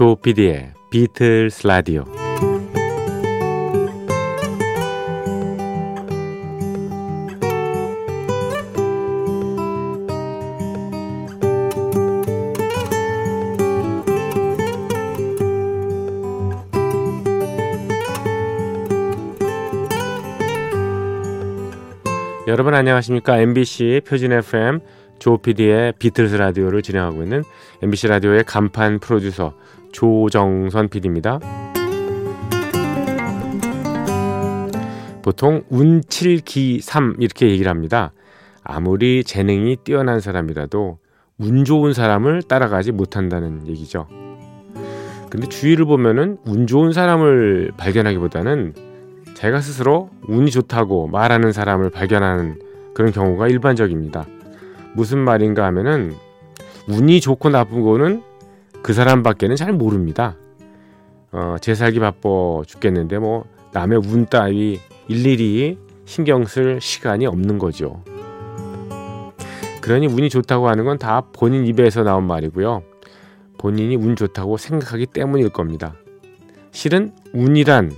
조피디의 0.00 0.72
비틀스 0.88 1.66
라디오. 1.66 2.06
여러분 22.46 22.72
안녕하십니까? 22.72 23.38
MBC 23.38 24.00
표준 24.08 24.32
FM 24.32 24.80
조피디의 25.18 25.92
비틀스 25.98 26.36
라디오를 26.36 26.80
진행하고 26.80 27.22
있는 27.22 27.44
MBC 27.82 28.08
라디오의 28.08 28.44
간판 28.44 28.98
프로듀서 28.98 29.52
조정선 29.92 30.88
PD입니다. 30.88 31.40
보통 35.22 35.62
운7기 35.70 36.80
3 36.80 37.16
이렇게 37.18 37.50
얘기를 37.50 37.70
합니다. 37.70 38.12
아무리 38.62 39.24
재능이 39.24 39.76
뛰어난 39.84 40.20
사람이라도 40.20 40.98
운 41.38 41.64
좋은 41.64 41.92
사람을 41.92 42.42
따라가지 42.42 42.92
못한다는 42.92 43.66
얘기죠. 43.66 44.06
근데 45.30 45.48
주위를 45.48 45.84
보면은 45.84 46.38
운 46.44 46.66
좋은 46.66 46.92
사람을 46.92 47.72
발견하기보다는 47.76 48.74
제가 49.34 49.60
스스로 49.60 50.10
운이 50.28 50.50
좋다고 50.50 51.06
말하는 51.06 51.52
사람을 51.52 51.90
발견하는 51.90 52.60
그런 52.94 53.12
경우가 53.12 53.48
일반적입니다. 53.48 54.26
무슨 54.94 55.18
말인가 55.18 55.64
하면은 55.66 56.12
운이 56.88 57.20
좋고 57.20 57.48
나쁜 57.50 57.82
거는 57.82 58.22
그 58.82 58.92
사람밖에는 58.92 59.56
잘 59.56 59.72
모릅니다. 59.72 60.36
어, 61.32 61.56
제 61.60 61.74
살기 61.74 62.00
바빠 62.00 62.62
죽겠는데 62.66 63.18
뭐 63.18 63.44
남의 63.72 63.98
운 63.98 64.26
따위 64.26 64.80
일일이 65.08 65.78
신경 66.04 66.44
쓸 66.44 66.80
시간이 66.80 67.26
없는 67.26 67.58
거죠. 67.58 68.02
그러니 69.80 70.06
운이 70.06 70.28
좋다고 70.28 70.68
하는 70.68 70.84
건 70.84 70.98
다 70.98 71.22
본인 71.32 71.66
입에서 71.66 72.02
나온 72.02 72.26
말이고요. 72.26 72.82
본인이 73.58 73.96
운 73.96 74.16
좋다고 74.16 74.56
생각하기 74.56 75.06
때문일 75.06 75.50
겁니다. 75.50 75.94
실은 76.72 77.12
운이란 77.32 77.92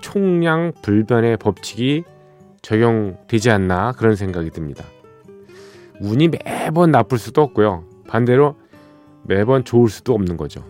총량 0.00 0.72
불변의 0.82 1.36
법칙이 1.38 2.04
적용되지 2.62 3.50
않나 3.50 3.92
그런 3.92 4.14
생각이 4.16 4.50
듭니다. 4.50 4.84
운이 6.00 6.28
매번 6.28 6.90
나쁠 6.90 7.18
수도 7.18 7.42
없고요. 7.42 7.84
반대로 8.06 8.56
매번 9.24 9.64
좋을 9.64 9.88
수도 9.88 10.14
없는 10.14 10.36
거죠. 10.36 10.64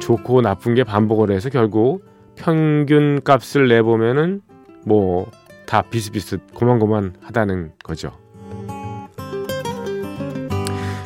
좋고 0.00 0.42
나쁜 0.42 0.74
게 0.74 0.84
반복을 0.84 1.30
해서 1.30 1.48
결국 1.48 2.04
평균 2.36 3.22
값을 3.22 3.68
내보면은 3.68 4.42
뭐 4.84 5.26
다 5.66 5.82
비슷비슷 5.82 6.54
고만고만 6.54 7.16
하다는 7.20 7.72
거죠. 7.82 8.12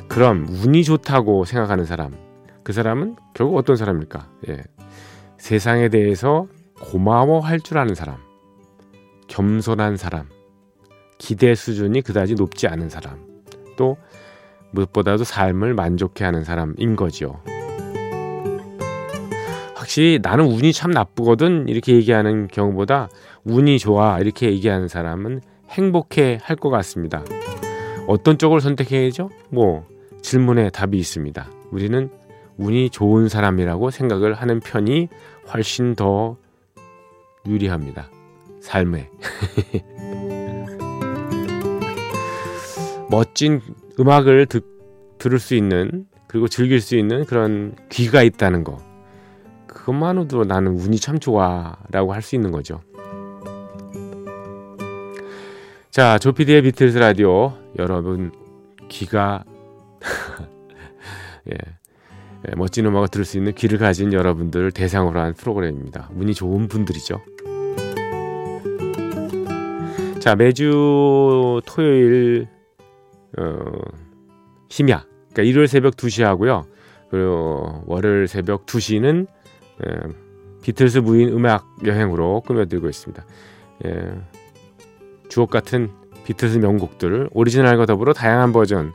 그럼 0.09 0.47
운이 0.49 0.85
좋다고 0.85 1.45
생각하는 1.45 1.85
사람, 1.85 2.13
그 2.65 2.73
사람은 2.73 3.17
결국 3.35 3.57
어떤 3.57 3.77
사람일까? 3.77 4.29
예. 4.49 4.65
세상에 5.39 5.89
대해서 5.89 6.49
고마워할 6.81 7.61
줄 7.61 7.79
아는 7.79 7.95
사람, 7.95 8.17
겸손한 9.29 9.97
사람, 9.97 10.29
기대 11.19 11.55
수준이 11.55 12.03
그다지 12.03 12.35
높지 12.35 12.67
않은 12.67 12.89
사람, 12.89 13.25
또 13.77 13.97
무엇보다도 14.73 15.25
삶을 15.25 15.75
만족해 15.75 16.25
하는 16.25 16.45
사람인 16.45 16.97
거죠. 16.97 17.41
확실히 19.75 20.19
나는 20.21 20.47
운이 20.47 20.73
참 20.73 20.91
나쁘거든 20.91 21.69
이렇게 21.69 21.95
얘기하는 21.95 22.49
경우보다 22.49 23.09
운이 23.45 23.79
좋아 23.79 24.19
이렇게 24.19 24.51
얘기하는 24.51 24.89
사람은 24.89 25.41
행복해 25.71 26.39
할 26.43 26.57
것 26.57 26.71
같습니다. 26.71 27.25
어떤 28.07 28.39
쪽을 28.39 28.61
선택해야죠? 28.61 29.31
뭐 29.51 29.87
질문에 30.23 30.71
답이 30.71 30.99
있습니다. 30.99 31.47
우리는 31.71 32.11
운이 32.57 32.91
좋은 32.91 33.29
사람이라고 33.29 33.91
생각을 33.91 34.35
하는 34.35 34.61
편이 34.61 35.09
훨씬 35.53 35.95
더 35.95 36.37
유리합니다. 37.47 38.11
삶에. 38.61 39.09
멋진 43.11 43.63
음악을 43.99 44.47
듣, 44.47 44.65
들을 45.19 45.39
수 45.39 45.55
있는 45.55 46.07
그리고 46.29 46.47
즐길 46.49 46.81
수 46.81 46.97
있는 46.97 47.25
그런 47.25 47.75
귀가 47.89 48.23
있다는 48.23 48.65
거. 48.65 48.79
그것만으로도 49.67 50.45
나는 50.45 50.79
운이 50.79 50.99
참 50.99 51.19
좋아라고 51.19 52.13
할 52.13 52.23
수 52.23 52.35
있는 52.37 52.53
거죠. 52.53 52.81
자, 55.91 56.19
조피디의 56.19 56.63
비틀스 56.63 56.99
라디오 56.99 57.55
여러분 57.79 58.31
귀가 58.89 59.45
예, 61.51 61.55
예, 61.55 62.55
멋진 62.57 62.87
음악을 62.87 63.09
들을 63.09 63.25
수 63.25 63.39
있는 63.39 63.53
귀를 63.55 63.79
가진 63.79 64.13
여러분들을 64.13 64.71
대상으로 64.73 65.19
한 65.19 65.35
프로그램입니다. 65.35 66.11
운이 66.15 66.35
좋은 66.35 66.69
분들이죠. 66.69 67.21
자, 70.21 70.37
매주 70.37 71.61
토요일 71.67 72.49
어, 73.37 73.55
심야, 74.69 75.05
그러니까 75.33 75.43
일요일 75.43 75.69
새벽 75.69 75.97
2시 75.97 76.23
하고요. 76.23 76.67
그리고 77.11 77.83
월요일 77.87 78.29
새벽 78.29 78.67
2시는 78.67 79.27
예, 79.87 79.91
비틀스 80.63 80.99
무인 80.99 81.31
음악 81.31 81.67
여행으로 81.85 82.43
꾸며드리고 82.43 82.89
있습니다. 82.89 83.25
예, 83.87 84.21
주옥 85.29 85.51
같은 85.51 85.91
비틀스 86.25 86.59
명곡들 86.59 87.31
오리지널과 87.33 87.87
더불어 87.87 88.13
다양한 88.13 88.53
버전 88.53 88.93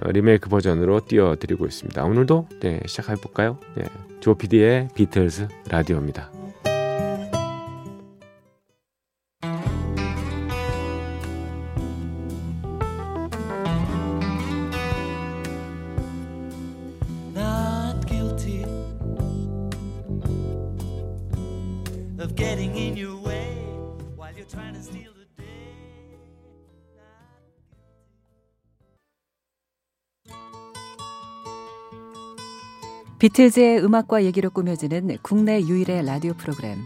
어, 0.00 0.10
리메이크 0.10 0.48
버전으로 0.48 1.02
띄워드리고 1.06 1.66
있습니다. 1.66 2.02
오늘도 2.02 2.48
네, 2.60 2.80
시작해 2.86 3.14
볼까요? 3.14 3.58
네, 3.76 3.84
조피디의 4.20 4.88
비틀스 4.94 5.48
라디오입니다. 5.70 6.41
비틀즈의 33.22 33.84
음악과 33.84 34.24
얘기로 34.24 34.50
꾸며지는 34.50 35.16
국내 35.22 35.60
유일의 35.60 36.04
라디오 36.04 36.32
프로그램. 36.32 36.78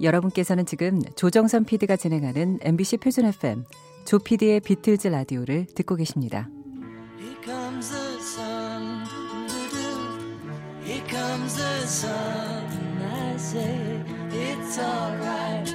여러분께서는 0.00 0.64
지금 0.64 1.02
조정선 1.14 1.64
PD가 1.64 1.96
진행하는 1.96 2.58
MBC 2.62 2.96
표준 2.96 3.26
FM 3.26 3.64
조 4.06 4.18
PD의 4.18 4.60
비틀즈 4.60 5.08
라디오를 5.08 5.66
듣고 5.66 5.96
계십니다. 5.96 6.48
The 7.18 7.36
comes 7.44 7.90
the 11.56 11.82
sun. 11.82 12.66
I 13.02 13.36
say 13.36 14.15
it's 14.36 14.78
alright. 14.78 15.74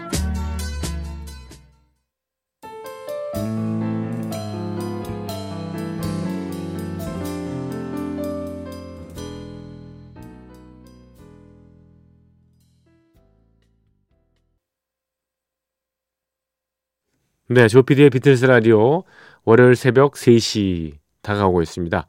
네, 17.47 17.67
조피디의 17.67 18.11
비틀스 18.11 18.45
라디오 18.45 19.03
월요일 19.43 19.75
새벽 19.75 20.13
3시 20.13 20.93
다가오고 21.21 21.61
있습니다. 21.61 22.07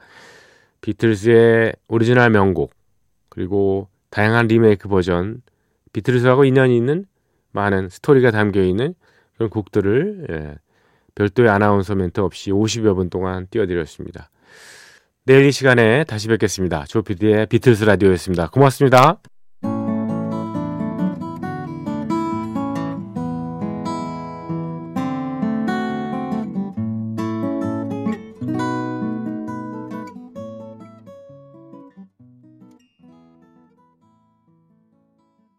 비틀스의 0.82 1.74
오리지널 1.88 2.30
명곡 2.30 2.72
그리고 3.28 3.88
다양한 4.10 4.46
리메이크 4.46 4.88
버전 4.88 5.42
비틀스하고 5.92 6.44
인연이 6.44 6.76
있는 6.76 7.06
많은 7.52 7.88
스토리가 7.88 8.30
담겨 8.30 8.62
있는 8.62 8.94
그런 9.34 9.50
곡들을 9.50 10.26
예, 10.30 10.54
별도의 11.14 11.50
아나운서 11.50 11.94
멘트 11.94 12.20
없이 12.20 12.50
50여 12.50 12.94
분 12.94 13.10
동안 13.10 13.46
띄워드렸습니다. 13.50 14.30
내일 15.24 15.46
이 15.46 15.52
시간에 15.52 16.04
다시 16.04 16.28
뵙겠습니다. 16.28 16.84
조피디의 16.86 17.46
비틀스 17.46 17.84
라디오였습니다. 17.84 18.48
고맙습니다. 18.48 19.20